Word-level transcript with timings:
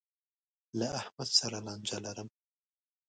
له 0.77 0.87
احمد 0.99 1.29
سره 1.39 1.57
لانجه 1.65 1.97
لرم. 2.05 2.27